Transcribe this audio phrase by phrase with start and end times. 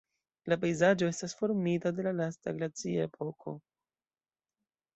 [0.51, 3.57] La pejzaĝo estas formita de la lasta glaciepoko.